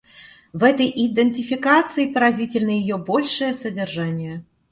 В 0.51 0.63
этой 0.63 0.89
идентификации 0.89 2.11
поразительно 2.11 2.71
ее 2.71 2.97
большее 2.97 3.53
содержание. 3.53 4.43